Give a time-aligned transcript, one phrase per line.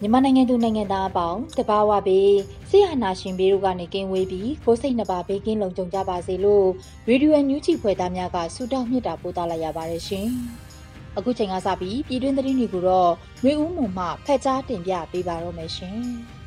[0.00, 2.32] မြန်မာနိုင်ငံသူနိုင်ငံသားအပေါင်းတဘာဝပေး
[2.70, 6.66] ဆရာနာရှင်ဘေးတို့ကနေကင်းဝေးပြီးကိုစိတ်နှပါဘေးကင်းလုံခြုံကြပါစေလို့
[7.08, 10.26] ရေဒီယိုအန်ယူဂျီဖွယ်သားများကဆုတောင်းမြတ်တာပို့သလိုက်ရပါတယ်ရှင်။
[11.16, 13.12] အခုချိန်ကစပြီးပြည်တွင်းသတင်းတွေကိုတော့
[13.44, 15.98] မျိုးဦးမုံမှဖက်ကြားတင်ပြပေးပါတော့မယ်ရှင်။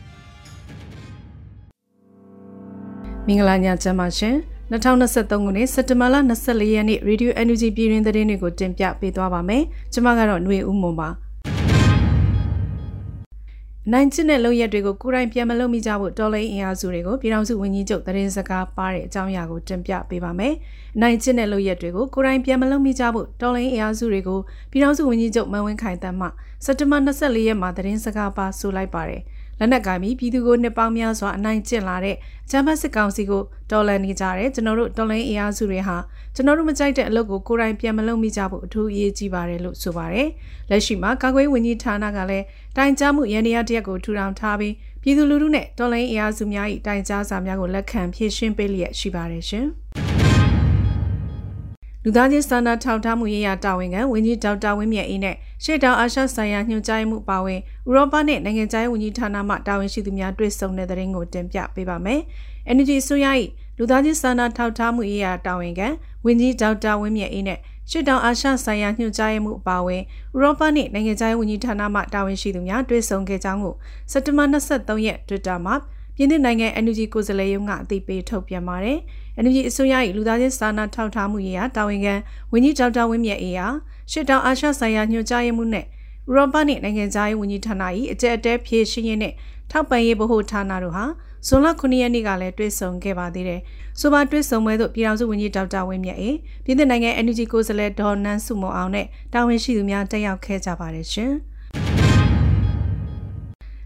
[3.28, 4.36] မင်္ဂလာညချမ်းပါရှင်။
[4.72, 9.64] 2023ခုနှစ်စက်တင်ဘာလ24ရက်နေ့ Radio NUG ပြည်တွင်သတင်းတွေကိုတင်ပြပေးသွားပါမယ်။
[9.94, 11.10] ကျွန်မကတော့ຫນွေဦးမွန်ပါ။
[13.90, 20.54] နိုင်ချစ်တဲ့လုပ်ရက်တွေကိုကိုယ်တိုင်ပြန်မလုပ်မိကြဖို့တော်လိုင်းအင်အားစုတွေကိုပြည်ထောင်စုဝန်ကြီးချုပ်သတင်းစကားပါတဲ့အကြောင်းအရာကိုတင်ပြပေးပါမယ်။
[21.02, 24.40] နိုင်ချစ်တဲ့လုပ်ရက်တွေကိုကိုယ်တိုင်ပြန်မလုပ်မိကြဖို့တော်လိုင်းအင်အားစုတွေကို
[24.72, 26.28] ပြည်ထောင်စုဝန်ကြီးချုပ်မန်ဝင်းခိုင်တန်းမှ
[26.66, 29.22] စက်တဘာ24ရက်မှာသတင်းစကားပါဆိုလိုက်ပါတယ်။
[29.64, 32.16] လက်နက်ကင်ပြီးပြည်သူကိုနှစ်ပေါင်းများစွာအနိုင်ကျင့်လာတဲ့
[32.52, 35.98] ဂျမ်ဘတ်စစ်ကောင်စီကိုတော်လှန်နေကြတယ်ကျွန်တော်တို့တော်လှန်အင်အားစုတွေဟာ
[36.36, 40.30] ကျွန်တော်တို့မကြိုက်တဲ့အလုပ်ကိုကိုယ်တိုင်ပြန်မလုပ်မိကြဖို့အထူးအရေးကြီးပါတယ်လို့ဆိုပါတယ်
[40.70, 42.46] လက်ရှိမှာကာကွယ်ဝင်ကြီးဌာနကလည်း
[42.78, 49.68] တိုင်ကြားမှုရန်တရားတရက်ကိုထူထောင်ထားပြီးပြည်သူလူထုနဲ့တော်လှန်အင်အားစုများ၏တိုင်ကြားစာများကိုလက်ခံဖြည့်ရှင်းပေးလျက်ရှိပါတယ်ရှင်
[52.04, 62.22] လူသားချင်းစာနာထောက်ထားမှုရေးရာတာဝန်ခံဝန်ကြီးဒေါက်တာဝင်းမြတ်အေးနဲ့ရှေ့တောင်အာရှဆိုင်ရာညွှန်ကြားမှုပါဝင်ဥရောပနဲ့နိုင်ငံခြားရေးဝန်ကြီးဌာနမှတာဝန်ရှိသူများတွေ့ဆုံတဲ့တဲ့ရင်ကိုတင်ပြပေးပါမယ်။
[62.72, 63.28] Energy ဆိုရ၏
[63.78, 65.88] လူသားချင်းစာနာထောက်ထားမှုရေးရာတာဝန်ခံ
[66.26, 67.60] ဝန်ကြီးဒေါက်တာဝင်းမြတ်အေးနဲ့
[67.90, 70.02] ရှေ့တောင်အာရှဆိုင်ရာညွှန်ကြားမှုပါဝင်
[70.36, 73.76] ဥရောပနဲ့နိုင်ငံခြားရေးဝန်ကြီးဌာနမှတာဝန်ရှိသူများတွေ့ဆုံခဲ့ကြောင်းကို
[74.12, 75.76] စက်တင်ဘာ23ရက် Twitter မှာ
[76.22, 78.98] ပြည်내နိုင်ငံ NUG ကိုယ်စားလှယ်ရုံးကအသိပေးထုတ်ပြန်ပါတယ်။
[79.44, 82.16] NUG အစိုးရ၏လူသားချင်းစာနာထောက်ထားမှုရေးရာတာဝန်ခံ
[82.52, 83.68] ဝန်ကြီးဒေါက်တာဝင်းမြတ်အေးဟာ
[84.12, 85.88] ရှစ်တောင်အာရှဆိုင်ရာညွှန်ကြားရေးမှူးနဲ့ဥ
[86.36, 87.84] ရောပနှင့်နိုင်ငံသားရေးဝန်ကြီးဌာန၏
[88.14, 89.34] အကြက်အတဲဖြည့်ရှင်းရေးနဲ့
[89.72, 91.06] ထောက်ပံ့ရေးဗဟိုဌာနတို့ဟာ
[91.48, 93.62] ဇွန်လ9ရက်နေ့ကလည်းတွေ့ဆုံခဲ့ပါသေးတယ်။
[94.00, 101.34] ဆိုပါတွေ့ဆုံပွဲသို့ပြည်ထောင်စုဝန်ကြီးဒေါက်တာဝင်းမြတ်အေးပြည်내နိုင်ငံ NUG ကိုယ်စားလှယ်ဒေါ်နန်းစုမောအောင်နဲ့တာဝန်ရှိသူများတက်ရောက်ခဲ့ကြပါတယ်ရှင်။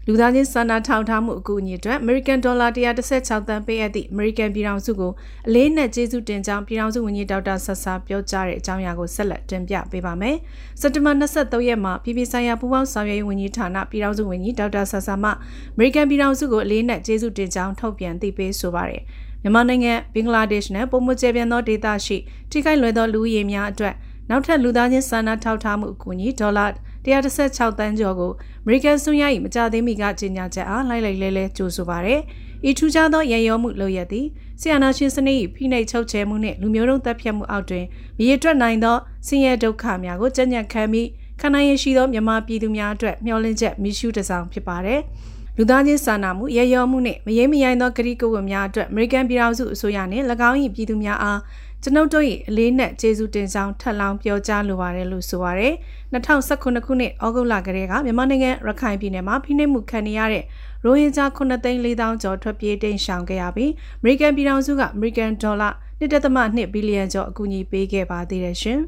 [0.08, 2.70] လူသားချင်းစာနာထောက်ထားမှုအကူအညီအတွက် American Dollar
[3.08, 5.12] 116သန်းပေးအပ်သည့် American ပြည်ထောင်စုကို
[5.48, 10.36] အလေးနက်ကျေးဇူးတင်ကြောင်းပြည်ထောင်စုဝန်ကြီးဒေါက်တာဆဆာပြောကြားတဲ့အကြောင်းအရာကိုဆက်လက်တင်ပြပေးပါမယ်။
[10.80, 15.30] စက်တင်ဘာ23ရက်မှာပြည်ပဆိုင်ရာပူးပေါင်းဆောင်ရွက်ရေးဝန်ကြီးဌာနပြည်ထောင်စုဝန်ကြီးဒေါက်တာဆဆာမှ
[15.76, 19.02] American ပြည်ထောင်စုကိုအလေးနက်ကျေးဇူးတင်ကြောင်းထုတ်ပြန်သိပေးဆိုပါရယ်။
[19.42, 22.16] မြန်မာနိုင်ငံဘင်္ဂလားဒေ့ရှ်နဲ့ပုံမကျပြန်သောဒေသရှိ
[22.50, 23.94] ထိခိုက်လွယ်သောလူဦးရေများအတွက်
[24.30, 26.66] နောက်ထပ်လူသားချင်းစာနာထောက်ထားမှုအကူအညီဒေါ်လာ
[27.06, 32.20] 116တန်းကျော်ကိုအမေရိကန်စွန်းရ၏မကြသေးမီကကြေညာချက်အားလိုက်လိုက်လဲလဲကြိုးဆိုပါရယ်။
[32.68, 34.26] ဤထူးခြားသောရန်ရောမှုလုပ်ရသည်
[34.60, 37.84] ဆီယနာရှင်စနစ်၏ဖိနှိပ်ချုပ်ချယ်မှုနှင့်လူမျိုးတုံးတပ်ဖြတ်မှုအောက်တွင်
[38.18, 38.96] မြေတွက်နိုင်သော
[39.26, 41.08] ဆင်းရဲဒုက္ခများကိုကြံ့ကြံ့ခံပြီး
[41.40, 45.00] ခန္ဓာရရှိသောမြန်မာပြည်သူများအတွက်မျှော်လင့်ချက်မိရှုတစောင်ဖြစ်ပါတယ်။
[45.58, 51.40] လူသားချင်းစာနာမှုရရောမှုနှင့်မရေမရိုင်းသောကတိကဝတ်များအတွက်အမေရိကန်ပြည်ထောင်စုအစိုးရနှင့်၎င်း၏ပြည်သူများအား
[51.86, 55.74] ကျွန်ုပ်တို့၏အလေးနက်ကျေးဇူးတင်ဆောင်ထပ်လောင်းပြောကြားလိုပါတယ်လို့ဆိုပါရယ်
[56.12, 60.44] 2019ခုနှစ်ဩဂုတ်လကတည်းကမြန်မာနိုင်ငံရခိုင်ပြည်နယ်မှာဖိနှိပ်မှုခံနေရတဲ့
[60.84, 63.70] ရိုဟင်ဂျာ9သိန်း4,000ကျော်ထွက်ပြေးတိမ်းရှောင်ခဲ့ရပြီး
[64.00, 65.70] အမေရိကန်ပြည်ထောင်စုကအမေရိကန်ဒေါ်လာ
[66.00, 68.78] 1.2ဘီလီယံကျော်အကူအညီပေးခဲ့ပါသေးတယ်ရှင်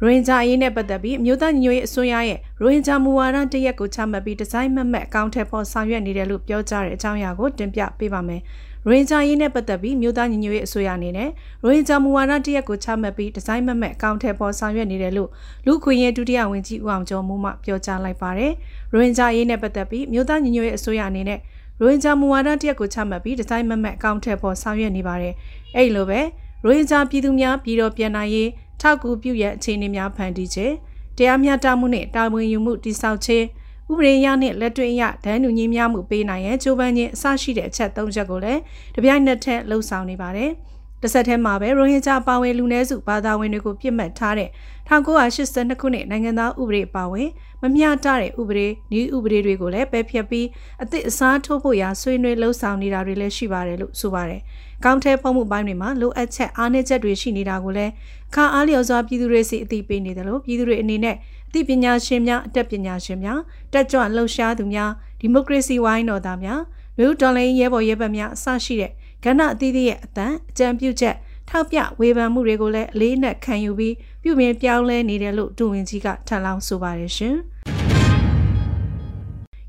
[0.00, 8.42] ရိုဟင်ဂျာအရေးနဲ့ပတ်သက်ပြီးအမျိုးသားညီညွတ်ရေးအစိုးရရဲ့ရိုဟင်ဂျာမူဝါဒတရက်ကိုချမှတ်ပြီးဒီဇိုင်းမမတ်အကောင့်ထဲပေါ်ဆောင်ရွက်နေတယ်လို့ပြောကြားတဲ့အကြောင်းအရာကိုတင်ပြပေးပါမယ်။
[8.86, 11.28] ရိုဟင်ဂျာရေးနဲ့ပတ်သက်ပြီးမြို့သားညီညွတ်ရေးအစိုးရအနေနဲ့
[11.64, 15.30] ရိုဟင်ဂျာမူဝါဒတရက်ကိုချမှတ်ပြီးဒီဇိုင်းမမက်အကောင့်ထဲပေါ်ဆောင်ရွက်နေတယ်လို့
[15.66, 18.52] လူခွင့်ရေးဒုတိယဝန်ကြီးဦးအောင်ကျော်မူမှပြောကြားလိုက်ပါတယ်။
[18.92, 21.38] ရိုဟင်ဂျာရေးနဲ့ပတ်သက်ပြီးမြို့သားညီညွတ်ရေးအစိုးရအနေနဲ့
[21.80, 25.34] ရိုဟင်ဂျာမူဝါဒတရက်ကိုချမှတ်ပြီးဒီဇိုင်းမမက်အကောင့်ထဲပေါ်ဆောင်ရွက်နေပါတယ်။
[25.76, 26.20] အဲ့လိုပဲ
[26.64, 28.48] ရိုဟင်ဂျာပြည်သူများပြည်တော်ပြန်နိုင်ရေး
[28.80, 30.74] ထောက်ကူပြုရအခြေအနေများဖန်တီးခြင်း
[31.16, 33.44] တရားမျှတမှုနဲ့တာဝန်ယူမှုတိစောက်ခြင်း
[33.90, 38.60] ဥပဒေရနဲ့လက်တွေ့ရဒန်းတူညီမျှမှုပေးနိုင်ရန်ကြိုးပမ်းခြင်းအစရှိတဲ့အချက်၃ချက်ကိုလည်း
[38.94, 40.50] တပြိုင်နက်တည်းလှုံ့ဆော်နေပါတယ်။
[41.02, 44.48] တစ်ဆက်တည်းမှာပဲရိုဟင်ဂျာပါဝင်လူနည်းစုဘာသာဝင်တွေကိုပြစ်မှတ်ထားတဲ့
[44.88, 47.28] 1982ခုနှစ်နိုင်ငံသားဥပဒေပါဝင်
[47.62, 48.66] မမျှတတဲ့ဥပဒေ
[48.98, 50.46] ဤဥပဒေတွေကိုလည်းပယ်ဖျက်ပြီး
[50.82, 54.40] အသစ်အစားထိုးဖို့ရာဆွေးနွေးလှုံ့ဆော်နေတာတွေလည်းရှိပါတယ်လို့ဆိုပါတယ်။
[54.84, 57.92] ကောင်းထဲဖုံးမှုပိုင်းတွေမှာလိုအပ်ချက်အားနည်းချက်တွေရှိနေတာကိုလည်း
[58.34, 63.40] ခါအားလျော်စွာပြည်သူတွေစီအသိပေးနေတယ်လို့ပြည်သူတွေအနေနဲ့အ သိပညာရှင်များအတတ်ပညာရှင်များ
[63.72, 64.90] တက်ကြွလှုပ်ရှားသူများ
[65.20, 66.60] ဒီမိုကရေစီဝိုင်းတော်သားများ
[66.98, 68.92] လူတော်လှန်ရေးရဲဘော်ရဲဘက်များအစရှိတဲ့
[69.24, 71.16] ကဏ္ဍအသီးသီးရဲ့အတန်အကြံပြုချက်
[71.48, 77.36] ထောက်ပြဝေဖန်မှုတွေကိုလည်းအလေးနက်ခံယူပြီးပြုမြင်ပြောင်းလဲနေတယ်လို့ဒူဝင်ကြီးကထပ်လောင်းဆိုပါတယ်ရှင်။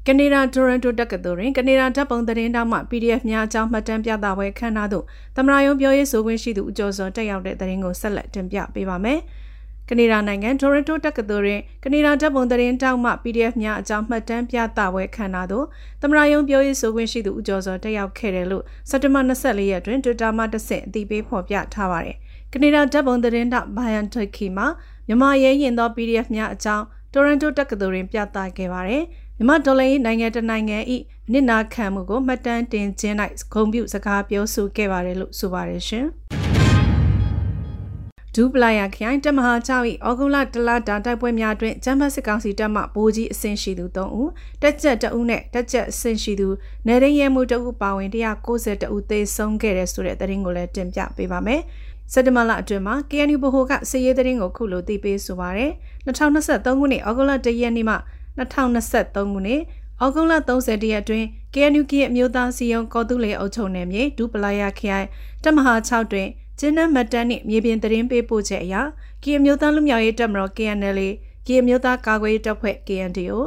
[0.07, 5.05] ကနေဒါတိုရန်တိုတက္ကသိုလ်တွင်ကနေဒါဓာတ်ပုံသတင်းတောက်မှ PDF များအကြောင်းမှတ်တမ်းပြသပွဲခမ်းနားသို့
[5.35, 9.19] သမရာယုံပြောရေးဆိုခွင့်ရှိသူဦးကျော်စောတက်ရောက်တဲ့သတင်းကိုဆက်လက်တင်ပြပေးပါမယ်။
[9.89, 15.65] ကနေဒါနိုင်ငံတိုရန်တိုတက္ကသိုလ်တွင်ကနေဒါတပ်ပုံသတင်းတောက်မှ PDF များအကြောင်းမှတ်တမ်းပြသပွဲခမ်းနားသို့
[16.01, 22.15] သမရယုံပြောရေးဆိုခွင့်ရှိသူဦးကျော်စောတက်ရောက်ခဲ့တယ်လို့စက်တဘာ24ရက်တွင် Twitter မှာတဆင့်အသိပေးဖော်ပြထားပါတယ်။
[22.53, 24.67] ကနေဒါတပ်ပုံသတင်းတောက်ဘိုင်ယန်တက်ခီမှာ
[25.07, 29.03] မြန်မာရဲရင်သော PDF များအကြောင်းတိုရန်တိုတက္ကသိုလ်တွင်ပြသခဲ့ပါတယ်။
[29.37, 30.77] မြန်မာဒေါ်လာရေးနိုင်ငံတနိုင်ငံ၏
[31.27, 33.15] အနစ်နာခံမှုကိုမှတ်တမ်းတင်ခြင်း၌
[33.53, 36.07] ဂုဏ်ပြုစကားပြောဆိုခဲ့ပါတယ်လို့ဆိုပါတယ်ရှင်။
[38.41, 44.29] ဒူပလာယာခရိုင်တမဟာကျောက်၏ဩဂုတ်လတလတာတိုက်ပွဲများတွင်ဂျမ်ဘတ်စစ်ကောင်စီတပ်မှဗိုလ်ကြီးအဆင့်ရှိသူ3ဦး
[44.61, 46.47] တက်ကြက်2ဦးနဲ့တက်ကြက်အဆင့်ရှိသူ
[46.87, 51.61] နေရင်းရဲမှု2ဦးပါဝင်192ဦးသေဆုံးခဲ့တဲ့ဆိုတဲ့သတင်းကိုလည်းတင်ပြပေးပါမယ်
[52.13, 55.71] စက်တမလအတွင်းမှာ KNU ဗဟိုကစစ်ရေးသတင်းကိုခုလိုသိပေးဆိုပါရယ်
[56.05, 57.95] 2023ခုနှစ်ဩဂုတ်လ1ရက်နေ့မှ
[58.39, 59.61] 2023ခုနှစ်
[60.03, 65.07] ဩဂုတ်လ30ရက်အတွင်း KNU ကရဲ့အမျိုးသားစီယုံကော်တူလေအုပ်ချုပ်နယ်မြေဒူပလာယာခရိုင်
[65.43, 68.75] တမဟာ6တွင် ကျင်းနှမတန်းနှင့်မြေပြင်သတင်းပေးပို့ချက်အရ
[69.23, 70.99] ကီအမျိုးသားလူမျိုးရေးတပ်မတော် KNL
[71.45, 73.37] ကီအမျိုးသားကာကွယ်ရေးတပ်ဖွဲ့ KNDO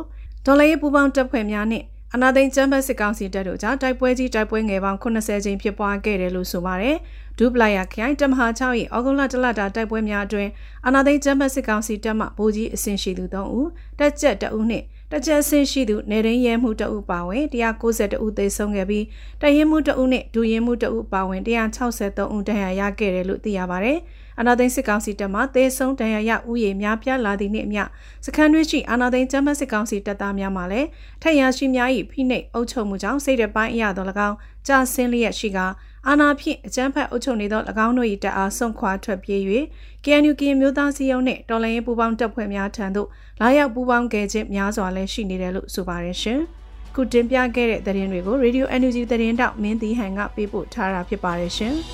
[0.47, 6.97] ဒေါ်လာရေးပူးပေါင်းတပ်ဖွဲ့များနှင့်အနာသိန်းကျန်းဖက်စစ်ကောင်စီတပ်တို့ကြားတိုက်ပွဲကြီးတိုက်ပွဲငယ်ပေါင်း80ကြိမ်ဖြစ်ပွားခဲ့တယ်လို့ဆိုပါတယ်။
[7.39, 8.63] ဒူပလာယာခိုင်တမဟာ6၏
[8.97, 10.51] ဩဂုတ်လတလတာတိုက်ပွဲများအတွင်း
[10.87, 13.69] အနာသိန်းကျန်းဖက်စစ်ကောင်စီတပ်မှဗိုလ်ကြီးအဆင့်ရှိသူ3ဦး
[13.99, 19.05] တက်ကြက်2ဦးနှင့် တကြက်ဆင်းရှိသူနေရင်းရဲမှုတအုပ်ပါဝင်192ဦးသေဆုံးခဲ့ပြီး
[19.41, 23.99] တရင်မှုတအုပ်နဲ့ဒူရင်မှုတအုပ်ပါဝင်163ဦးဒဏ်ရာရခဲ့တယ်လို့သိရပါတယ်။
[24.39, 27.83] အာနာသိန်းစစ်ကောင်စီတပ်မှသေဆုံးဒဏ်ရာရဦးရေများပြားလာသည့်နေ့အမျှ
[28.27, 30.89] စခန်းတွင်းရှိအာနာသိန်းကျမ်းပတ်စစ်ကောင်စီတပ်သားများမှလည်း
[31.23, 34.37] ထက်ရရှိများ၏ဖိနှိပ်အုပ်ချုပ်မှုကြောင့်စိတ်တပိုင်းအရသော၎င်း
[34.67, 35.67] ကြာဆင်းလျက်ရှိကာ
[36.09, 39.41] အာနာဖြင့်အကြမ်းဖက်အုပ်ချုပ်နေသော၎င်းတို့၏တပ်အားဆုံးခွာထွက်ပြေး၍
[40.05, 43.09] KNU ကမျိုးသားစီယုံနှင့်တော်လှန်ရေးပူးပေါင်းတပ်ဖွဲ့များထံသို့
[43.41, 46.41] လာရောက်ပူးပေါင်းခဲ့ခြင်းများစွာလည်းရှိနေတယ်လို့ဆိုပါတယ်ရှင်။
[46.95, 51.75] ခုတင်ပြခဲ့တဲ့သတင်းတွေကို Radio NUG သတင်းတောက်မင်းတီဟန်ကပေးပို့ထားတာဖြစ်ပါတယ်ရှင်။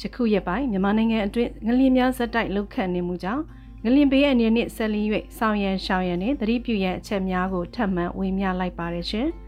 [0.00, 3.42] ယခုရက်ပိုင်းမြန်မာနိုင်ငံအတွင်းငလျင်များဇက်တိုက်လှုပ်ခတ်နေမှုကြောင့်
[3.84, 5.08] ငလျင်ဘေးအနေနဲ့ဆက်လင်း၍
[5.38, 9.28] ဆောင်းရန်ရှောင်းရန်နှင့်သတိပြုရန်အချက်များကိုထပ်မံဝေမျှလိုက်ပါတယ်ရှင်။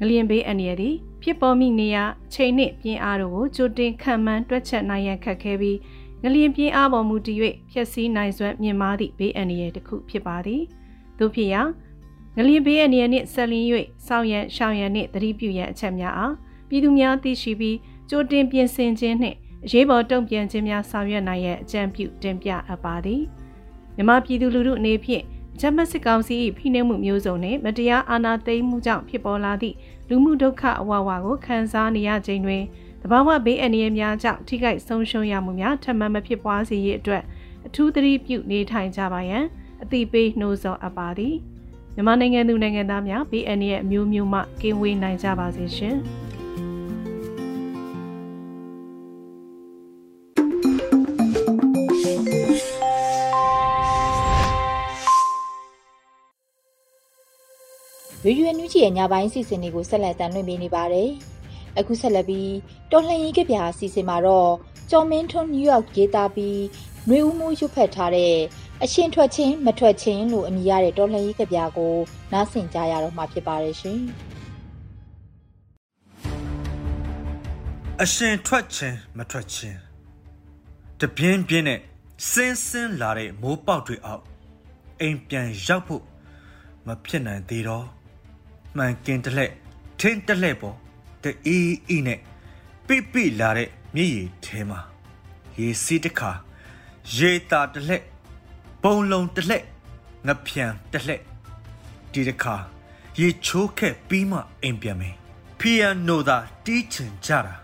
[0.00, 2.04] ငလျင်ဘေးအန္တရာယ်သည်ဖြစ်ပေါ်မိနေရာ
[2.34, 5.78] ချိန်နှင့်ပြင်းအားတို့ကိုကြိုတင်ခံမှန်းတွက်ချက်နိုင်ရန်ခက်ခဲပြီး
[6.22, 7.38] ငလျင်ပြင်းအားပေါ်မူတည်၍
[7.70, 10.62] ဖျက်ဆီးနိုင်စွမ်းမြင့်မားသည့်ဘေးအန္တရာယ်တစ်ခုဖြစ်ပါသည်
[11.18, 11.62] တို့ဖြစ်ရာ
[12.36, 13.66] ငလျင်ဘေးအန္တရာယ်နှင့်ဆက်လင်း၍
[14.06, 16.34] စောင့်ရန်ရှောင်ရန်နှင့်သတိပြုရန်အချက်များအား
[16.68, 17.76] ပြည်သူများသိရှိပြီး
[18.10, 23.22] ကြိုတင်ပြင်ဆင်ခြင်းနှင့်အရေးပေါ်တုံ့ပြန်ခြင်းများဆောင်ရွက်နိုင်ရန်အကြံပြုတင်ပြအပ်ပါသည်
[23.96, 25.24] မြမပြည်သူလူထုအနေဖြင့်
[25.60, 29.76] ဂျမတ်စစ်ကောင်စီ၏ဖိနှိပ်မှုမျိုးစုံနှင့်မတရားအာဏာသိမ်းမှုကြောင့်ဖြစ်ပေါ်လာသည့်
[30.08, 32.62] လူမှုဒုက္ခအဝဝကိုခံစားနေရခြင်းတွင်
[33.02, 37.22] တဘာဝဘေးအန္တရာယ်များကြောင့်ထိခိုက်ဆုံးရှုံးရမှုများထပ်မံမဖြစ်ပွားစေရေးအတွက်
[37.66, 39.44] အထူးသတိပြုနေထိုင်ကြပါရန်
[39.82, 41.34] အသိပေးနှိုးဆော်အပ်ပါသည်
[41.94, 45.96] မြန်မာနိုင်ငံသူနိုင်ငံသားများဘေးအန္တရာယ်အမျိုးမျိုးမှကင်းဝေးနိုင်ကြပါစေရှင်။
[58.26, 61.10] Radio NUG ရဲ့ညပိုင်းစီစဉ်တွေကိုဆက်လက်တင်ပြနေပါတယ်။
[61.78, 62.52] အခုဆက်လက်ပြီး
[62.90, 64.50] တော်လှန်ရေးကဗျာအစီအစဉ်မှာတော့
[64.90, 66.60] ကျော်မင်းထွန်းနယူးယောက်ရေးသားပြီး
[67.08, 68.36] နှွေဦးမှုရွတ်ဖက်ထားတဲ့
[68.82, 71.94] အရှင်ထွက်ချင်းမထွက်ချင်းလို့အမည်ရတဲ့တော်လှန်ရေးကဗျာကို
[72.32, 74.00] နားဆင်ကြရတော့မှာဖြစ်ပါတယ်ရှင်။
[78.02, 79.78] အရှင်ထွက်ချင်းမထွက်ချင်း
[81.00, 81.80] တပြင်းပြင်းနဲ့
[82.30, 84.24] စင်းစင်းလာတဲ့မိုးပေါက်တွေအောက်
[85.00, 86.02] အိမ်ပြန်ရောက်ဖို့
[86.86, 87.86] မဖြစ်နိုင်သေးတော့
[88.76, 89.52] မှန်ကင်တလက်
[90.00, 90.76] ထင်းတလက်ပေါ်
[91.22, 92.20] တအီးအီးနဲ့
[92.86, 94.80] ပိပိလာတဲ့မြည်ရည်ထဲမှာ
[95.58, 96.32] ရေစီးတစ်ခါ
[97.16, 98.02] ရေတာတလက်
[98.82, 99.64] ပုံလုံးတလက်
[100.26, 101.22] ငဖြံတလက်
[102.12, 102.56] ဒီတစ်ခါ
[103.20, 105.16] ရေချိုးခဲ့ပြီးမှအိမ်ပြန်မယ်
[105.58, 107.54] ပီယန်နိုသာတီးချင်ကြတာ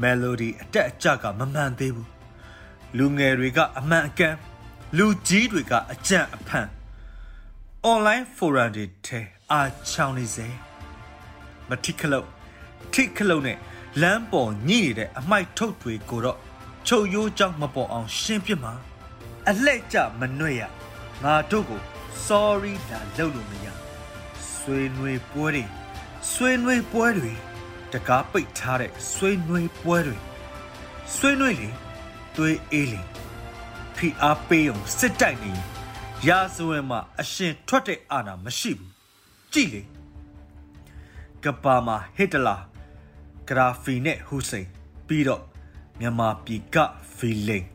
[0.00, 2.10] မယ်လိုဒီအတက်အကျကမမှန်သေးဘူး
[2.96, 4.34] လူငယ်တွေကအမှန်အကန်
[4.96, 6.68] လူကြီးတွေကအကြံအဖန်
[7.92, 10.48] online forum တွေထဲ အာချောင်းနေစေ
[11.68, 12.28] မတိခလုတ်
[12.92, 13.58] ထိခလုတ်နဲ့
[14.00, 16.38] လမ်းပေါ်ညှိနေတဲ့အမိုက်ထုတ်တွေကိုတော့
[16.86, 18.72] ချုပ်ရိုးကြောင့်မပေါ်အောင် ရှင်းပြမှာ
[19.48, 20.62] အလှဲ့ကြမနှွဲ့ရ
[21.24, 21.80] ငါတို့ကို
[22.26, 23.66] sorry ဒါလုပ်လို့မရ
[24.56, 25.64] ဆွေးနွေးပွဲတွေ
[26.32, 27.32] ဆွေးနွေးပွဲတွေ
[27.92, 30.16] တကားပိတ်ထားတဲ့ဆွေးနွေးပွဲတွေ
[31.16, 31.68] ဆွေးနွေးလေ
[32.36, 33.00] သွေးအေးလေ
[33.96, 35.52] ဖိအားပေးအောင်စစ်တိုက်နေ
[36.28, 38.95] ရာဇဝင်မှာအရှင်ထွက်တဲ့အာဏာမရှိဘူး
[39.52, 39.82] ကြည့်လေ
[41.44, 42.56] ကဘာမှာဟစ်တလာ
[43.48, 44.68] ဂရာဖီနဲ့ဟူစိန်
[45.06, 45.42] ပြီးတော့
[46.00, 46.76] မြန်မာပြည်က
[47.16, 47.66] ဖီလိန်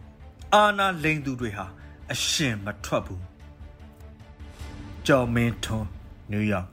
[0.53, 1.65] အာနာလိန်သူတွေဟာ
[2.11, 3.23] အရှင်မထွက်ဘူး
[5.07, 5.89] ကျော်မင်းထွန်း
[6.31, 6.69] နယူးယောက်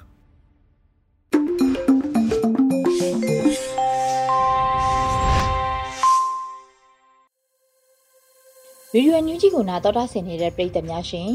[8.92, 11.30] ဗီဒီယိုအန်ယူဂျီကိုနာတော်တာဆင်နေတဲ့ပရိသတ်များရှင်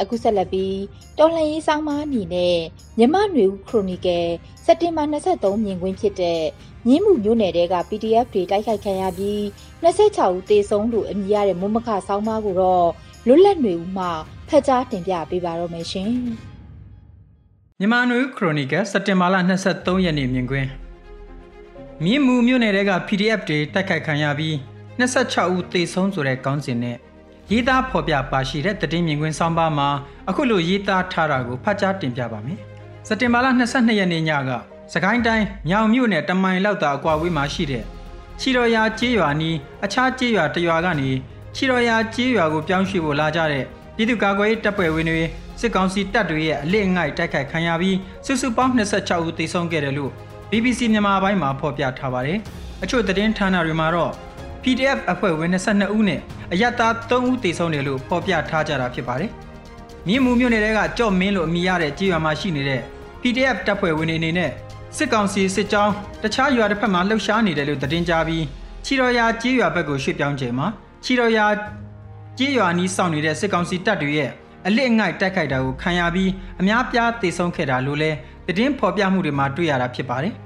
[0.00, 0.78] အခုဆက်လက်ပြီး
[1.18, 2.56] တော်လှန်ရေးဆောင်မအနေနဲ့
[2.98, 4.26] မြမနွေဦးခရိုနီကယ်
[4.64, 6.42] စက်တင်ဘာ23မြင်ကွင်းဖြစ်တဲ့
[6.86, 9.40] မြင်းမှုမြို့နယ်တဲက PDF တွေတိုက်ခိုက်ခံရပြီး
[9.82, 12.88] 26ဦးသေဆုံးလို့အမည်ရတဲ့မုံမခဆောင်းပါးကိုတော့
[13.26, 14.06] လွတ်လပ်နွေဦးမှ
[14.48, 16.10] ဖတ်ကြားတင်ပြပေးပါတော့မယ်ရှင်
[17.78, 19.36] မြန်မာနွေဦးခရိုနီကယ်စက်တင်ဘာလ
[19.70, 20.68] 23ရက်နေ့မြင်ကွင်း
[22.04, 24.54] မြင်းမှုမြို့နယ်တဲက PDF တွေတိုက်ခိုက်ခံရပြီး
[24.98, 26.96] 26ဦးသေဆုံးဆိုတဲ့ကောင်းစဉ်နဲ့
[27.52, 29.88] ရေးသားဖော်ပြပါရှိတဲ့တည်င်းမြင်ကွင်းဆောင်းပါးမှာ
[30.28, 32.58] အခုလိုရေးသားထားတာကိုဖတ်ကြားတင်ပြပါမယ်။
[33.06, 34.50] စက်တင်ဘာလ22ရက်နေ့ညက
[34.92, 37.84] စကိုင်းတိုင်းမြောင်မြို့နယ်တမိုင်လောက်တာအကွာဝေးမှာရှိတဲ့
[38.40, 41.10] ချီတော်ရာကျေးရွာနီးအခြားကျေးရွာတရွာကနေ
[41.54, 43.64] ချီတော်ရာကျေးရွာကိုပြောင်းရွှေ့ဖို့လာကြတဲ့
[43.96, 45.22] ပြည်သူ့ကာကွယ်ရေးတပ်ဖွဲ့ဝင်တွေ
[45.60, 47.96] စစ်ကောင်စီတပ်တွေရဲ့အလစ်ငိုက်တိုက်ခိုက်ခံရပြီး
[48.26, 50.12] စုစုပေါင်း26ဦးသေဆုံးခဲ့တယ်လို့
[50.50, 52.38] BBC မြန်မာပိုင်းမှာဖော်ပြထားပါတယ်။
[52.82, 54.12] အချို့သတင်းဌာနတွေမှာတော့
[54.64, 56.20] PDF အဖွဲ့ဝင်22ဦးနဲ့
[56.52, 59.30] အရတာ3ဦးသေဆုံးတယ်လို့ဖော်ပြထားကြတာဖြစ်ပါတယ်။
[60.06, 62.80] မြင်းမူမြို့နယ်ကကြော့မင်းလို့အမည်ရတဲ့ကြေးရွာမှာရှိနေတဲ့
[63.22, 64.50] PDF တပ်ဖွဲ့ဝင်တွေအနေနဲ့
[64.96, 65.92] စစ်ကောင်စီစစ်ကြောင်း
[66.22, 68.44] တခြားရွာတစ်ဖက်မှာလှုပ်ရှားနေတယ်လို့သတင်းကြားပြီး
[68.84, 70.66] ချီတော်ရာကြေးရွာဘက်ကိုရွှေ့ပြောင်းချိန်မှာ
[71.04, 71.46] ချီတော်ရာ
[72.38, 74.30] ကြေးရွာနီးစောင့်နေတဲ့စစ်ကောင်စီတပ်တွေရဲ့
[74.66, 76.30] အလစ်ငိုက်တိုက်ခိုက်တာကိုခံရပြီး
[76.60, 78.10] အများပြားသေဆုံးခဲ့တာလို့လဲ
[78.46, 80.34] သတင်းဖော်ပြမှုတွေမှာတွေ့ရတာဖြစ်ပါတယ်။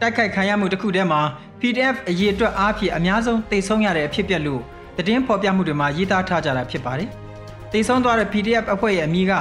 [0.00, 1.20] တိုက်ခိုက်ခံရမှုတစ်ခုတည်းမှာ
[1.60, 4.62] PDF အရေးအတွက်အားဖြင့်အများဆုံးတိတ်ဆုံးရတဲ့အဖြစ်ပြက်လို့
[4.96, 7.08] သတင်းဖော်ပြမှုတွေမှာရေးသားထားကြတာဖြစ်ပါတယ်။
[7.72, 9.32] တိတ်ဆုံးသွားတဲ့ PDF အဖွဲ့ရဲ့အမည်က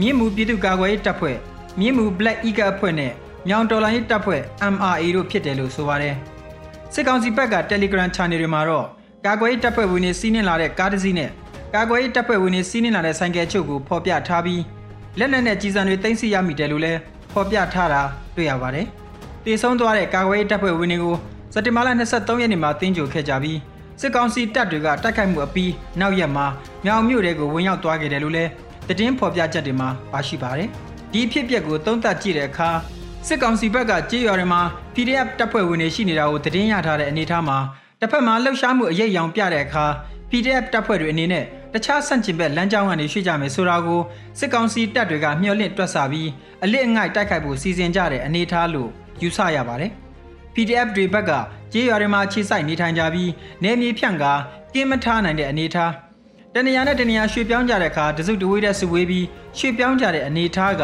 [0.00, 1.36] မြင်းမူပြည်သူ့ကာကွယ်ရေးတပ်ဖွဲ့
[1.80, 3.12] မြင်းမူ Black Eagle အဖွဲ့နဲ့
[3.48, 4.40] မြောင်တော်လိုင်းရေးတပ်ဖွဲ့
[4.72, 6.14] MRA တို့ဖြစ်တယ်လို့ဆိုပါတယ်။
[6.94, 8.86] စစ်ကောင်စီဘက်က Telegram Channel တွေမှာတော့
[9.26, 11.30] ကာကွယ်ရေးတပ်ဖွဲ့ဝင်တွေစီးနင်းလာတဲ့ကားတစ်စီးနဲ့
[11.74, 14.62] ကာကွယ်ရေးတပ်ဖွဲ့ဝင်တွေစီးနင်းလာတဲ့ဆိုင်ကယ်ချုပ်ကိုဖော်ပြထားပြီး
[15.18, 16.98] လက်နက်နဲ့ကြီးစံတွေတင်စီရမိတယ်လို့လည်း
[17.32, 18.02] ဖော်ပြထားတာ
[18.36, 18.88] တွေ့ရပါတယ်။
[19.44, 21.16] တေဆုံးသွားတဲ့ကာကွယ်ရေးတပ်ဖွဲ့ဝင်တွေကို
[21.52, 23.58] စက်တင်ဘာလ23ရက်နေ့မှာတင်းကြိုခဲ့ကြပြီး
[24.00, 26.46] စစ်ကောင်စီတပ်တွေကတိုက်ခိုက်မှုအပြီးနောက်ရက်မှာ
[26.84, 28.50] မြောင်မြို့တွေကိုဝင်ရောက်သွားခဲ့တယ်လို့လည်း
[28.88, 30.68] သတင်းဖော်ပြချက်တွေမှာပါရှိပါတယ်။
[31.12, 32.70] ဒီဖြစ်ပျက်ကိုသုံးသပ်ကြည့်တဲ့အခါ
[33.26, 34.60] စစ်ကောင်စီဘက်ကကြေးရွာတွေမှာ
[34.94, 37.58] PDF တပ်ဖွဲ့ဝင်တွေရှိနေတာကိုသတင်းရထားတဲ့အနေအထားမှာ
[38.00, 39.84] တစ်ဖက်မှာလှုပ်ရှားမှုအရေးရောင်ပြတဲ့အခါ
[40.30, 41.44] PDF တပ်ဖွဲ့တွေအနေနဲ့
[41.74, 44.00] တခြားဆန့်ကျင်ဘက်လမ်းကြောင်းကနေရွှေ့ကြမယ်ဆိုတာကို
[44.38, 46.28] စစ်ကောင်စီတပ်တွေကမျှော်လင့်တွက်ဆပြီး
[46.64, 48.90] အလစ်အငိုက်တိုက်ခိုက်ဖို့စီစဉ်ကြတဲ့အနေအထားလို့
[49.22, 49.90] ယူဆရပါတယ်။
[50.54, 51.30] PDF တွေဘက်က
[51.72, 53.30] ကြေးရွာတွေမှာခြေစိုက်နေထိုင်ကြပြီး
[53.62, 54.24] နေမြေဖြန့်က
[54.74, 55.92] ကင်းမထားနိုင်တဲ့အနေအထား
[56.54, 59.26] တနေရာနဲ့တနေရာရွှေ့ပြောင်းကြတဲ့အခါတစုတဝေးတဲ့စုဝေးပြီး
[59.58, 60.82] ရွှေ့ပြောင်းကြတဲ့အနေအထားက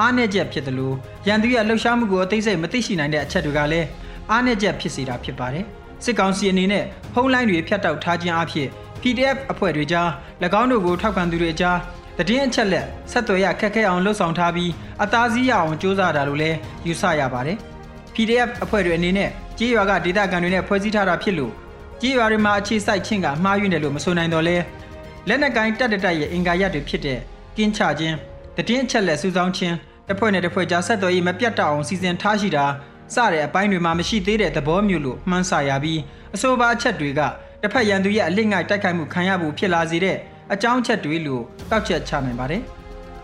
[0.00, 0.94] အားနည်းချက်ဖြစ်တယ်လို့
[1.26, 3.86] ရန်သူရဲ့လှုပ်ရှားမှုကိုအသိစိတ်မသိရှိနိုင်တဲ့အချက်တွေကလည်း
[4.30, 5.64] အားနည်းချက်ဖြစ်စေတာဖြစ်ပါတယ်
[6.04, 8.68] စစ်ကောင်စီအနေနဲ့ဖုံးလိုင်းတွေဖျက်တောက်ထားခြင်းအဖြစ်
[9.02, 10.08] PDF အဖွဲ့တွေကြား၎
[10.60, 11.78] င်းတို့ကိုထောက်ခံသူတွေကြား
[12.28, 17.56] တည်င်းအချက်လက်ဆက်သွယ်ရခက်ခဲအောင်လှုပ်ဆောင်ထားပြီးအသားစီးရအောင်စ조사တာလို့လည်းယူဆရပါတယ်
[18.18, 21.52] PDF အဖွဲ့တွေအနေနဲ့ကြေးရွာကဒေတာကန်တွေနဲ့ဖွဲ့စည်းထားတာဖြစ်လို့
[22.00, 24.56] ကြေးရွာတွေမှာအခြေစိုက်ခြင်းကမှားယွင်းတယ်လို့မဆိုနိုင်တော့လဲ
[25.28, 27.18] လက်နက်ကိုင်းတက်တက်ရဲ့အင်ကာရက်တွေဖြစ်တဲ့
[27.56, 28.16] ကင်းချခြင်း
[28.56, 29.76] တည်င်းအချက်လက်စုဆောင်းခြင်း
[30.08, 32.64] တစ်ဖွဲ့နဲ့တစ်ဖွဲ့ကြားဆက်သွယ်ရေးမပြတ်တောက်အောင်စီစဉ်ထားရှိတာ
[33.14, 36.00] စတဲ့အပိုင်းတွေမှာမရှိသေးတဲ့သဘောမျိုးလို့မှန်းဆရပြီး
[36.34, 37.20] အဆိုပါအချက်တွေက
[37.62, 40.16] တစ်ဖက်ရန်သူရဲ့အလစ်ငိုက်တိုက်ခိုက်မှုခံရဖို့ဖြစ်လာစေတဲ့
[40.52, 42.62] အကြောင်းချက်တွေလို့တောက်ချက်ချနိုင်ပါတယ်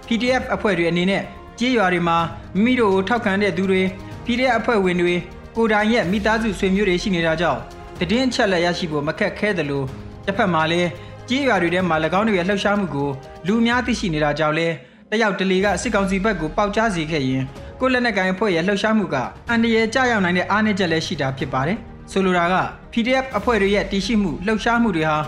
[0.07, 1.23] PDF အဖွဲ့တွေအနေနဲ့
[1.59, 2.17] ကြေးရွာတွေမှာ
[2.55, 3.83] မိမိတို့ကိုထောက်ခံတဲ့သူတွေ
[4.27, 5.15] PDF အဖွဲ့ဝင်တွေ
[5.57, 7.61] ကိုတိုင်ရဲ့မိသားစုဆွေမျိုးတွေရှိနေတာကြောင့်
[7.99, 9.87] တည်င်းချက်လက်ရရှိဖို့မခက်ခဲတယ်လို့
[10.27, 10.89] တစ်ဖက်မှာလည်း
[11.29, 13.09] ကြေးရွာတွေထဲမှာ၎င်းတို့ရဲ့လှုပ်ရှားမှုကို
[13.47, 14.69] လူများသိရှိနေတာကြောင့်လဲ
[15.11, 17.43] တယောက်တလေကစစ်ကောင်စီဘက်ကိုပေါက်ကြားစေခဲ့ရင်
[17.81, 19.17] ကိုလက်နက်ကိုင်အဖွဲ့ရဲ့လှုပ်ရှားမှုက
[19.51, 21.79] အန္တရာယ်ကြရောက်နိုင်တဲ့အားနည်းချက်လည်းရှိတာဖြစ်ပါတယ်။
[22.13, 22.55] ဆိုလိုတာက
[22.93, 25.19] PDF အဖွဲ့တွေရဲ့တည်ရှိမှုလှုပ်ရှားမှုတွေဟာ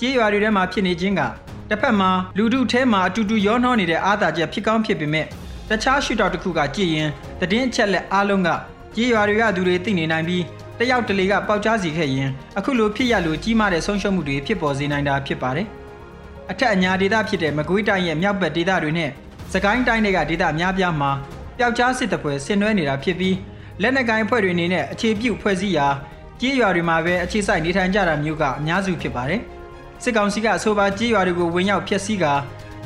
[0.00, 1.20] ကြေးရွာတွေထဲမှာဖြစ်နေခြင်းက
[1.70, 5.26] တစ်ဖက်မှာလူထုထဲမှာအတူတူရောနှောနေတဲ့အားသာချက်ဖြစ်ကောင်းဖြစ်ပေမဲ့
[5.70, 8.48] တခြားရှုထောင့်တစ်ခုကကြည့်ရင်တည်င်းချက်လက်အားလုံးက
[8.96, 10.42] ကြေးရွာတွေကသူတွေသိနေနိုင်ပြီး
[10.78, 15.66] တယောက်တလေကပေါက်ကြားစီခဲ့ရင်အခုလိုဖြစ်ရလို့ကြီးမားတဲ့ဆုံးရှုံးမှုတွေဖြစ်ပေါ်စေနိုင်တာဖြစ်ပါတယ်။
[16.50, 19.10] အထက်အညာဒေသဖြစ်တဲ့မကွေးတိုင်းရဲ့မြောက်ဘက်ဒေသတွေနဲ့
[19.52, 21.10] စကိုင်းတိုင်းတွေကဒေသအများပြားမှာ
[21.58, 23.36] ပျောက်ကြားစစ်တပ်ဖွဲ့ဆင်နွှဲနေတာဖြစ်ပြီး
[23.82, 25.88] လက်နက်ကိုင်အဖွဲ့တွေအနေနဲ့အခြေပြုဖွဲ့စည်းရာ
[26.40, 29.40] ကြေးရွာတွေမှာပဲအခြေစိုက်နေထိုင်ကြတာမျိုးကအများစုဖြစ်ပါတယ်
[30.02, 32.32] စစ်ကောင်စီကအဆိုပါကြေးရွာတွေကိုဝင်ရောက်ဖျက်ဆီးကာ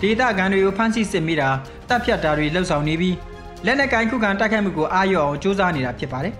[0.02, 1.49] ဒေသခံတွေကိုဖမ်းဆီးစစ်မိတာ
[1.90, 3.16] တပ်ဖြတ်တာတွေလှုပ်ဆောင်နေပြီး
[3.66, 6.35] လက်နက်ကိုင်ခုခံတိုက်ခိုက်မှုကိုအာရုံအောင်စ조사နေတာဖြစ်ပါတယ်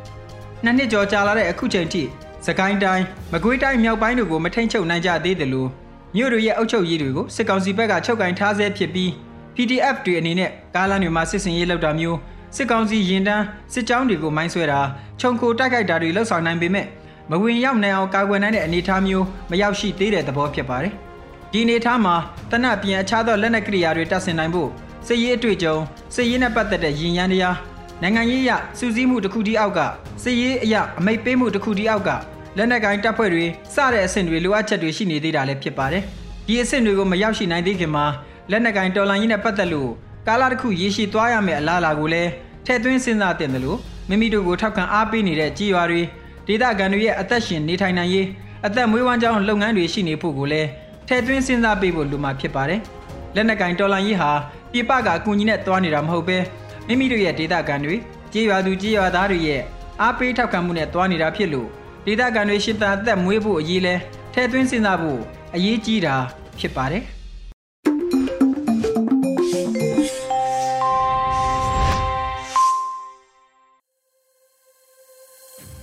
[0.65, 2.03] နှစ်နှစ်ကျော်ကြာလာတဲ့အခုချိန်ထိ
[2.47, 5.69] စကိုင်းတိုင်းမကွေးတိုင်းမြောက်ပိုင်းတို့ကိုမထိန်ချုပ်နိုင်ကြသေးတယ်လို့
[6.17, 9.11] မြို့တို့ရဲ့အုပ်ချုပ်ရေးတွေကိုစစ်ကောင်စီဘက်ကချုပ်ကင်ထားဆဲဖြစ်ပြီး
[9.55, 12.19] PDF တွေအနေနဲ့ကားလမ်းတွေမှာစစ်စင်ရေးလုပ်တာမျိုး
[12.57, 14.81] စစ်ကောင်စီရင်တန်းစစ်ကြောင်းတွေကိုမိုင်းဆွဲတာ
[15.21, 16.87] ခြုံခိုတိုက်ခိုက်တာတွေလှုပ်ဆောင်နိုင်ပေမဲ့
[17.31, 20.93] မဝင်ရောက်နိုင်အောင်ကာကွယ်နိုင်တဲ့အနေအထားမျိုးမရောက်ရှိသေးတဲ့သဘောဖြစ်ပါတယ်။
[21.53, 22.15] ဒီအနေအထားမှာ
[22.51, 24.71] တနက်ပြန်အခြားသောလက်နက်ကရိယာတွေတပ်ဆင်နိုင်ဖို့
[25.07, 25.77] စစ်ရေးအတွေ့အကြုံ
[26.15, 27.57] စစ်ရေးနဲ့ပတ်သက်တဲ့ရင်ရန်တရား
[28.03, 29.81] နိုင်ငံရေးအရစူးစီးမှုတစ်ခုတည်းအောက်က
[30.23, 32.11] စစ်ရေးအရအမိတ်ပေးမှုတစ်ခုတည်းအောက်က
[32.57, 36.03] လက်နက်ကိုင်တပ်ဖွဲ့တွေစတဲ့အဆင့်တွေလိုအပ်ချက်တွေရှိနေသေးတာလည်းဖြစ်ပါတယ်။
[36.47, 38.05] ဒီအဆင့်တွေကိုမရောက်ရှိနိုင်သေးခင်မှာ
[38.51, 39.91] လက်နက်ကင်တော်လှန်ရေးနဲ့ပတ်သက်လို့
[40.27, 42.31] ကာလတစ်ခုရရှိသွားရမယ့်အလားအလာကိုလည်း
[42.67, 43.79] ထည့်သွင်းစဉ်းစားတင်တယ်လို့
[44.09, 46.03] မိမိတို့ကိုထောက်ခံအားပေးနေတဲ့ကြေးရွာတွေ
[46.47, 48.27] ဒေသခံတွေရဲ့အသက်ရှင်နေထိုင်နိုင်ရေး
[48.67, 50.69] အသက်မွေးဝမ်းကြောင်းလုပ်ငန်းတွေရှိနေဖို့ကိုလည်း
[51.09, 52.81] ထည့်သွင်းစဉ်းစားပေးဖို့လိုမှာဖြစ်ပါတယ်။
[53.35, 54.31] လက်နက်ကင်တော်လှန်ရေးဟာ
[54.73, 56.39] ပြပကအကူအညီနဲ့တွားနေတာမဟုတ်ပဲ
[56.87, 57.97] မိမိတို့ရဲ့ဒေသခံတွေ
[58.33, 59.63] ကြေးရွာသူကြေးရွာသားတွေရဲ့
[60.01, 61.69] အားပေးထောက်ခံမှုနဲ့တွားနေတာဖြစ်လို့
[62.07, 63.95] ဒေသခံတွေရှင်းတာအသက်မွေးဖို့အရေးလဲ
[64.35, 65.21] ထည့်သွင်းစဉ်းစားဖို့
[65.55, 66.15] အရေးကြီးတာ
[66.59, 67.05] ဖြစ်ပါတယ်။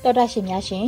[0.03, 0.87] တော်တာရှင်များရှင်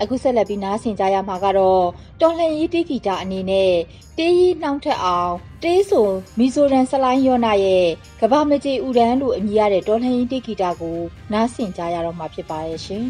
[0.00, 1.84] အခုဆက်လက်ပြီးနားဆင်ကြရမှာကတော့
[2.20, 3.72] တော်လှန်ရေးတေးဂီတာအနေနဲ့
[4.18, 7.86] တေးရီနှောင်းထက်အောင်တေးဆိုမီဇိုရန်ဆလိုင်းယောနာရဲ့
[8.20, 10.98] ကဘာမကြီးဥဒန်းလို့အမည်ရတဲ့တော်လှန်ရေးတေးဂီတာကို
[11.32, 13.06] နားဆင်ကြရတော့မှာဖြစ်ပါရဲ့ရှင်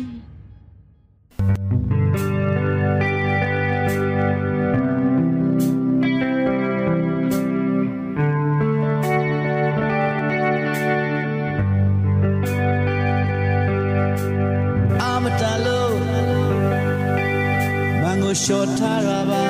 [18.49, 19.46] လျှော်ထား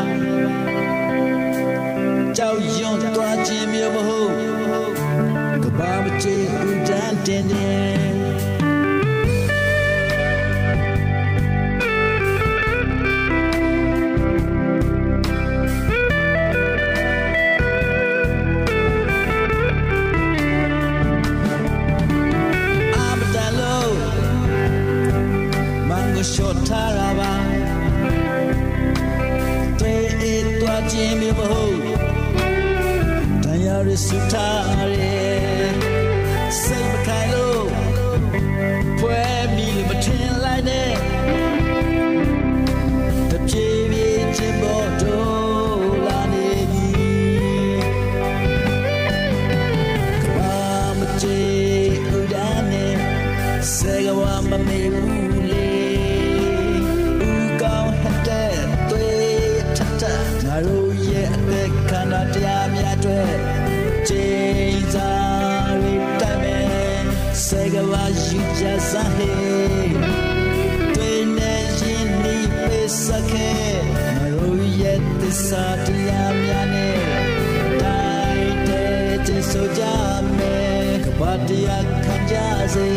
[81.49, 82.35] တရားခံကြ
[82.75, 82.91] စေ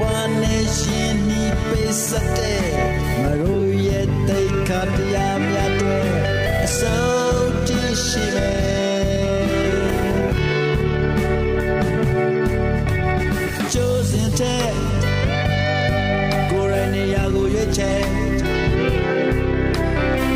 [0.00, 2.66] ဝမ်းနေရှင်ဒီပေစတဲ့
[3.22, 5.98] မရိုရဲ့တိတ်ခတရားများတွေ
[6.64, 7.70] အစိုးတ
[8.06, 8.72] ရှိမယ်
[17.78, 18.06] ချက်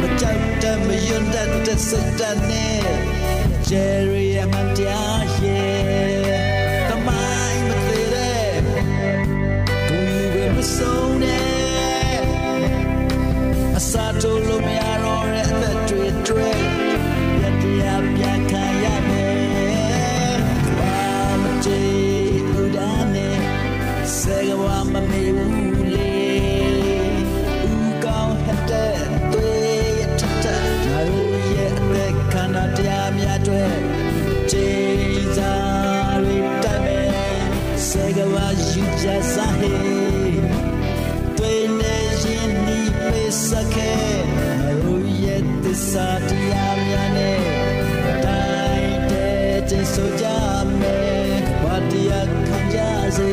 [0.01, 2.81] မကြောက်တမယွန်းတတ်တဲ့စိတ်တနဲ့
[3.69, 4.69] Jerry အမှန်
[45.97, 47.41] စာတရားများနဲ့
[48.25, 50.27] တိုင်းတဲ့ကျဆိုကြ
[50.81, 52.79] မယ်ဘာတရားခံကြ
[53.17, 53.33] စေ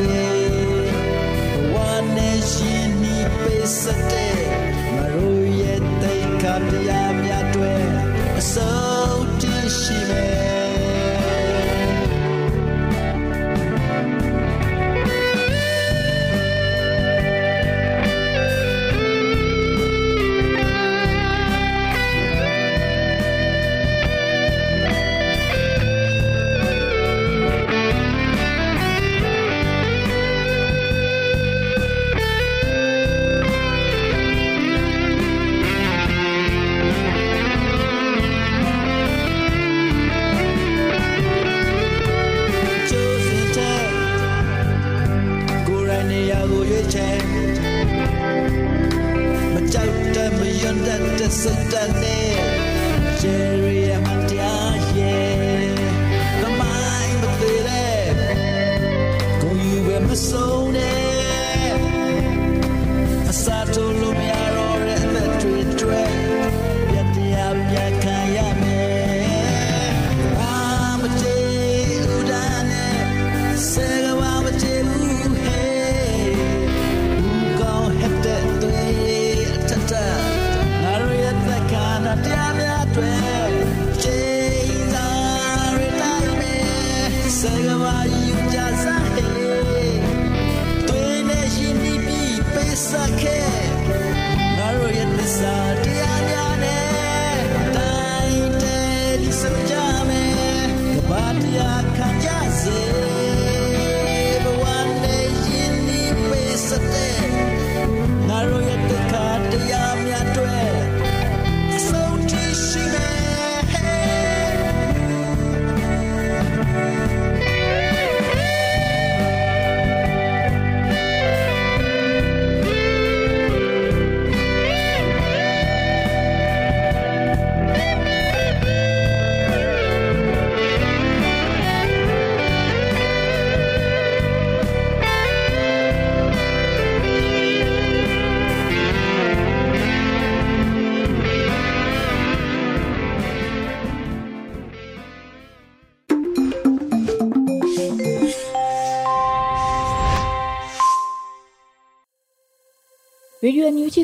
[1.71, 1.75] ဘဝ
[2.15, 4.37] နဲ့ရှင်ဤပိစတဲ့
[4.95, 7.73] မရိုရဲ့တိတ်ခါတရားများတွေ
[8.39, 9.43] အစိုးတ
[9.79, 10.02] ရှိ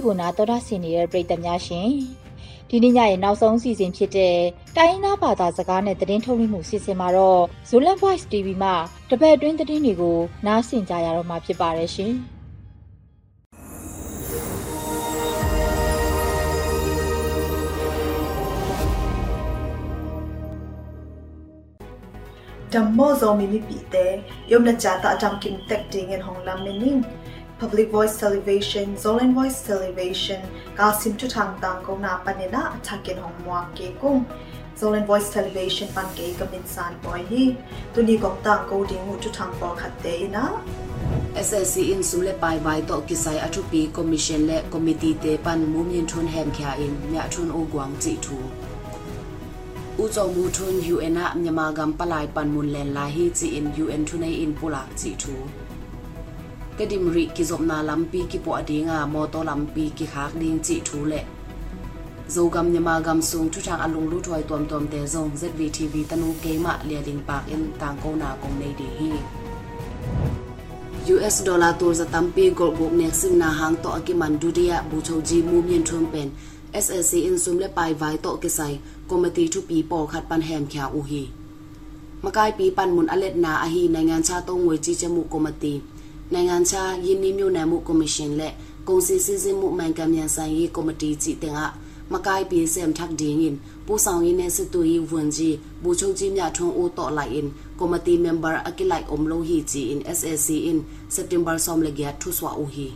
[0.05, 1.89] ကိုနာတော်တာဆင်နေတဲ့ပရိသတ်များရှင်။
[2.69, 4.37] ဒီနေ့ညရဲ့နောက်ဆုံးအစီအစဉ်ဖြစ်တဲ့
[4.75, 8.75] တိုင်းရင်းသားဘာသာစကားနဲ့သတင်းထုတ်လွှင့်မှုစီစဉ်မှာတော့ Zolan Voice TV မှာ
[9.09, 12.15] တပတ်အတွင်းသတင်းတွေကိုနားဆင်ကြရတော့မှာဖြစ်ပါတယ်ရှင်။
[22.71, 26.21] Dammo zo mi mi pi te yom na cha ta jam kim tek ding en
[26.21, 26.99] hong lam mening
[27.59, 30.41] Public Voice Television, Zolan Voice Television,
[30.77, 34.23] ka sim tu thang tang ko na panina athakin hong mwa ke kung
[34.79, 37.47] Zolan Voice Television pan ke kamin san boy hi
[37.93, 40.43] tu ni kok tang ko ding mu tu thang po khat te ina
[41.35, 45.65] SSC in sum le pai vai to kisai athu pi commission le committee te pan
[45.73, 48.37] mu myin thun hem kya in nya thun o gwang chi thu
[49.97, 53.51] u zo mu thun UN a myama gam palai pan mun len la hi chi
[53.59, 55.35] in UN thunai in pula chi thu
[56.79, 60.75] kedim ri ki zop na lampi ki po adinga moto lampi ki khak ding chi
[60.87, 61.21] thu le
[62.35, 65.29] zo gam nhà ma gam sung chu chang alung lu thoi tom tom te zong
[65.41, 69.11] zvtv tanu ke ma lia ding pak in tang ko na kong nei de hi.
[71.13, 74.49] US dollar tur za tampi gol gok nek sim na hang to ki man du
[74.57, 76.29] dia bu chou ji mu mien thum pen
[76.73, 78.73] SSC in sum le pai vai to ke sai
[79.09, 81.23] committee chu pi po khat pan hem kya u hi
[82.23, 85.21] makai pi pan mun alet na a hi na ngan cha to ngoi chi chemu
[85.33, 85.79] committee
[86.33, 88.53] နိုင်ငံခြားယင်းနှမြုံနယ်မှုကော်မရှင်လက်
[88.87, 91.59] ကုန်စည်စည်းစိမ်မှုမှန်ကန်မြန်ဆိုင်ရေးကော်မတီကြီးတင်က
[92.13, 93.55] မကိုင်းပြေစမ်ထက်ဒီငင်
[93.87, 97.47] ပို့ဆောင်ရေးနဲ့စစ်တူရေးဝန်ကြီးဘူချုပ်ကြီးမြထွန်းဦးတော်လိုက် in
[97.79, 100.77] ကော်မတီမမ်ဘာအကိလိုက်အုံလိုဟီကြီး in SSC in
[101.15, 102.87] September ဆောင်လေကထုဆွာဦးဟီ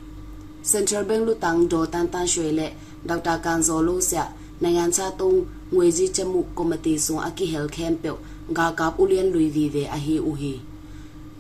[0.72, 2.72] Central Bank လူတန်းဒေါ်တန်တန်ရွှေလက်
[3.10, 4.26] ဒေါက်တာကန်ဇော်လို့ဆရာ
[4.64, 5.40] နိုင်ငံခြားသုံး
[5.76, 8.18] ငွေကြီးချက်မှုကော်မတီဆွန်အကိဟဲလ်ကမ်ပယ်
[8.58, 10.54] ဂါကပ်ဦးလျန်လူီဒီဝေအဟီဦးဟီ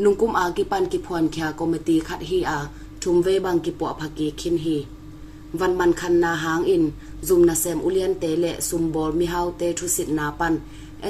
[0.03, 2.59] nungkum a ki pan ki phon khya committee khat hi a
[3.01, 4.77] thum ve bang ki po pha ki khin hi.
[5.59, 6.83] Van man khan na hang in,
[7.27, 10.55] zum na sem ulian te le sum bol mi hau te thu sit na pan.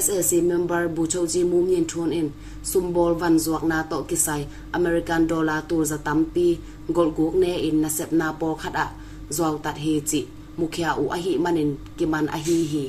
[0.05, 2.27] SAC member bu chau ji mum yin thun in,
[2.69, 4.41] sum bol van zuak na to ki sai,
[4.77, 6.47] American dollar tur za tam pi,
[6.95, 8.87] gol guk ne in na sep na po khat a.
[9.35, 10.21] Zuaw tat hi chi
[10.59, 12.85] mukhya u a hi manin ki man a hi hi.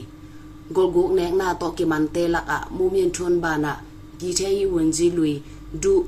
[0.75, 3.73] Gol guk ne na to ki man te lak a, mum yin thun bana
[4.19, 5.35] ki the hi wen ji lui
[5.83, 6.07] du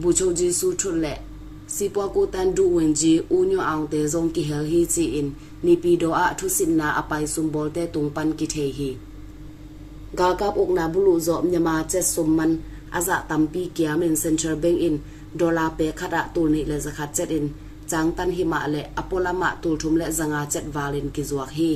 [0.00, 1.14] bu cho ji su chu le
[1.66, 4.80] si po ko tan du wen ji u nyo ang te zong ki hel hi
[4.94, 5.28] chi in
[5.62, 8.64] ni pi do a thu sin na apai sum bol te tung pan ki the
[8.78, 8.90] hi.
[10.18, 12.52] Ga kap ok na bulu zo nyama che sum man
[12.96, 14.96] aza tampi kia men central bank in
[15.40, 17.46] dollar pe khata tu ni le zakha chet in,
[17.90, 21.50] chang tan hi ma le apola ma tul thum le zanga chet valin ki zuak
[21.58, 21.70] hi.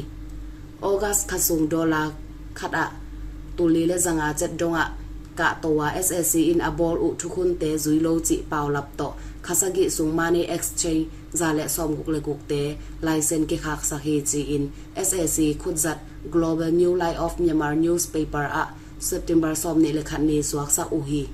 [0.83, 2.07] August khasung dollar
[2.59, 2.85] khata
[3.57, 5.04] tuli le zanga chet à
[5.37, 9.09] ka towa ssc in abol u thukun te zuilo chi paw lap to.
[9.43, 11.09] Khasagi sungmani exchange
[11.41, 12.63] zale som guk le guk te.
[13.03, 14.73] License ke khak sa he chi in.
[14.97, 15.99] Ssc khudzat
[16.31, 18.65] global new light of myanmar newspaper a
[18.99, 21.29] september som ni le khan ni swak sa u hi.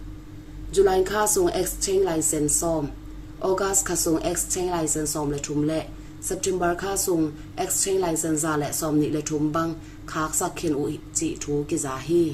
[0.72, 2.90] July kha sung exchange license som.
[3.42, 5.80] August kha sung exchange license som le thum le.
[6.20, 9.72] September kha sung exchange license za le som ni le thum bang.
[10.06, 10.84] Khak sak khin u
[11.16, 12.24] chi thu ki za hi.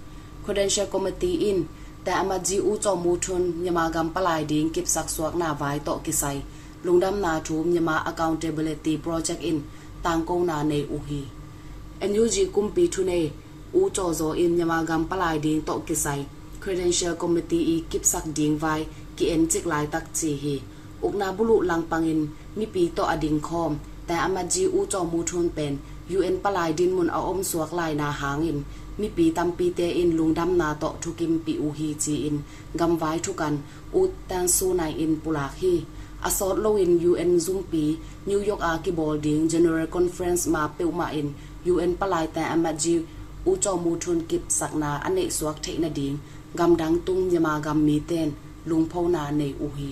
[0.44, 1.68] credential committee in
[2.04, 5.78] ta amaji u cho mu thun nyama gam palai ding kip sak suak na vai
[5.86, 6.38] to kisai
[6.84, 9.58] lungdam na thum nyama accountability project in
[10.04, 11.22] tang ko na Ne u hi
[12.12, 13.20] NUG kumpi thune
[13.80, 16.20] u cho zo in nyama gam palai ding to kisai
[16.62, 18.80] credential committee i kip sak ding vai
[19.16, 20.56] ki en chik lai tak chi hi
[21.06, 22.20] ukna bulu lang pangin
[22.56, 23.72] mi pi to ading khom
[24.05, 25.73] แต่อามาจีอูจอมูทุนเป็น
[26.17, 28.57] UN ปลายดินมุนเอาอมสวกลายนาหางอิน
[28.99, 32.35] มีปีตำปีเตอินลุงดำนาโตทุกิมปีอูฮีจีอิน
[32.79, 33.53] กำไว้ทุกัน
[33.95, 35.75] อุดตันสูนายอินปุลาฮี
[36.25, 37.83] อาสอดโลอิน UN ซุมปี
[38.29, 41.27] นิวยอร์กอากิบอลดิง General Conference มาเปิวมาอิน
[41.71, 42.93] UN ปลายแต่อามาจี
[43.45, 46.13] อูจอมูทุนกิบสักนาอันเนสวกเทนดิง
[46.59, 48.29] กำดังตุงยมากำมีเตน
[48.69, 49.91] ลุงพาวนาในอูฮี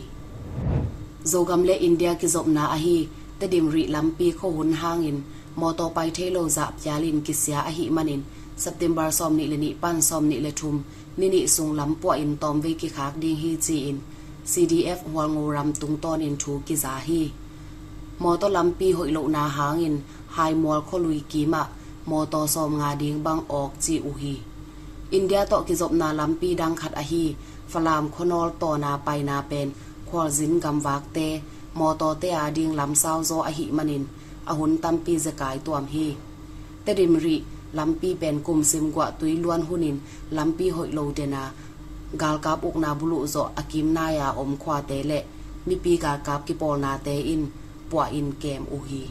[1.27, 2.97] โซกำเลอินเดียกิจบนาอาฮี
[3.42, 5.18] แต่ดิมริลัมปีโคหุนหางอิน
[5.60, 8.22] มอตอไปเทโลจับยาลินกิเสียอหิมันิน
[8.62, 10.76] สัปเดมบาร์ซอมนิเลนิปันซอมนิเลทุม
[11.20, 13.96] นินิสุงลัมปัวอินตอมเวกิคากดิงฮีจีอิน
[14.52, 17.22] CDF หัวงูรำตุงตอนอินทูกิจาฮี
[18.22, 19.94] มอตอลัมปีหอยโลนาหางอิน
[20.32, 21.62] ไฮมอลโคลุยกีมะ
[22.10, 24.34] มอตอซอมงาดิงบังออกจีอุฮี
[25.14, 27.24] อินเดียตอกิจบนาลัมปีดังขัดอหี
[27.72, 29.68] ฟลามคนอลตอนาไปนาเป็น
[30.08, 31.18] ควอลซินกำวากเต
[32.00, 34.04] to te a ding lam sao zo a hi manin.
[34.50, 36.16] A hun tam pi zakai tuam hi.
[36.84, 37.36] Te rim ri
[37.74, 39.96] lampi pen kum sim gwa tui luan hunin.
[40.30, 41.42] Lampi hoi lo dena
[42.20, 45.20] gal kap uk na bulu zo akim na ya om khwa te le.
[45.66, 47.42] Mi pi gal kap ki pol na te in.
[47.90, 49.02] Pwa in kem u hi.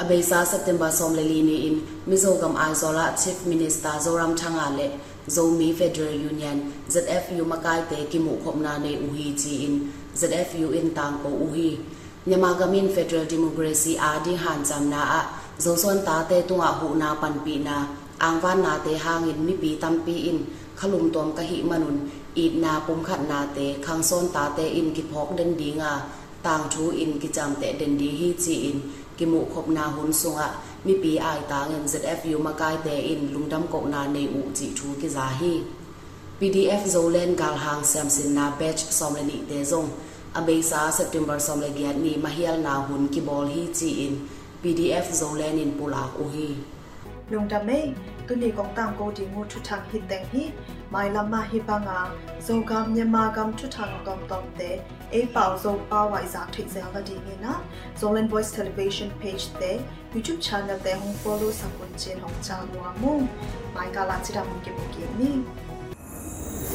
[0.00, 1.76] Abesa september som le li ni in.
[2.08, 4.88] Mizogam aizola chief minister zoram thanga le.
[5.34, 9.74] Zomi federal union zfu makai te ki mu khopna ne u hi chi in.
[10.20, 11.70] Zfu in tang ko u hi
[12.28, 15.20] nyamagamin federal democracy adi han jamna a
[15.64, 17.76] zo son ta te tunga hu na pan pi na
[18.28, 20.38] angwan na te hangin mi pi tam pi in
[20.78, 21.98] khalum tom ka hi manun
[22.34, 25.92] id na pum khat na te khang son ta te in ki phok den dinga
[26.44, 28.78] tang thu in ki cham te den di hi chi in
[29.16, 30.48] ki mu khop na hun sunga
[30.84, 34.40] mi pi ai ta ngem zfu ma kai te in lungdam ko na nei u
[34.56, 35.52] chi thu ki za hi
[36.40, 39.90] pdf zolen gal hang sam sin na batch somleni te zong.
[40.34, 44.28] Abesa september somle giat ni mahial na hun ki bol hi chi in.
[44.62, 46.56] PDF Zolen in Pula Uhi.
[47.30, 47.94] Lung da mei
[48.26, 50.50] tu ni kong tang ko di ngu thu thang hi teng hi
[50.90, 52.10] mai lam ma hi ba nga
[52.46, 54.80] zo gam nya ma gam thu thang tom tom te
[55.12, 57.60] e bao zo pa wai za thik zel da di ni na
[58.00, 59.78] Zolen Voice Television page te
[60.14, 63.28] YouTube channel te hong follow sa kun chen hong cha mua, mu
[63.74, 65.32] mai ka la chi da mu ke mu ke ni.
[66.68, 66.74] ဒီ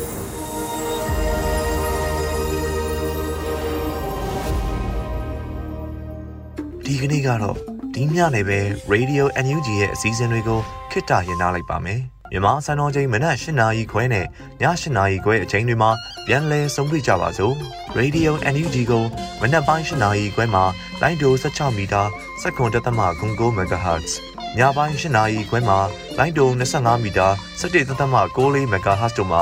[7.02, 7.58] ကနေ့ကတော့
[7.94, 8.60] ဒီညနေပဲ
[8.94, 10.60] Radio NUG ရဲ့အစည်းအဝေးကို
[10.92, 12.02] ခਿੱတရနာလိုက်ပါမယ်။
[12.32, 14.28] မြန်မာစံတော်ချိန်မနက်၈နာရီခွဲနဲ့ည
[14.62, 15.92] ၈နာရီခွဲအချိန်တွေမှာ
[16.28, 17.54] ပြန်လည်ဆုံးဖြတ်ကြပါစို့။
[18.00, 19.04] Radio NUG ကို
[19.42, 20.64] မနက်ပိုင်း၈နာရီခွဲမှာ
[21.02, 22.02] လိုင်းဒို16မီတာ
[22.42, 24.12] 7.3 MHz
[24.58, 25.78] ညပိုင်း၈နာရီခွဲမှာ
[26.18, 27.28] လိုင်းဒို25မီတာ
[27.62, 29.42] 17.6 MHz တို့မှာ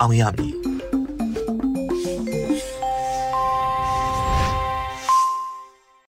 [0.00, 0.67] အောင်ရမည်